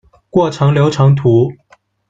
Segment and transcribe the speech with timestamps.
[0.31, 1.51] 过程流程图。